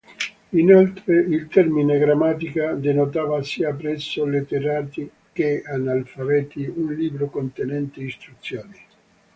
Inoltre 0.57 1.13
il 1.21 1.45
termine 1.47 1.99
"grammatica" 1.99 2.73
denotava, 2.73 3.43
sia 3.43 3.71
presso 3.75 4.25
letterati 4.25 5.07
che 5.31 5.61
analfabeti, 5.63 6.65
un 6.65 6.91
libro 6.95 7.29
contenente 7.29 7.99
istruzioni. 8.01 8.85